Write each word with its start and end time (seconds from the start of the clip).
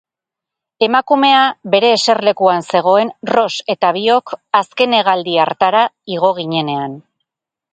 Emakumea 0.85 1.41
bere 1.75 1.91
eserlekuan 1.97 2.65
zegoen 2.73 3.11
Ross 3.31 3.53
eta 3.75 3.93
biok 3.99 4.35
azken 4.61 4.97
hegaldi 5.01 5.37
hartara 5.45 5.85
igo 6.17 6.33
ginenean. 6.41 6.99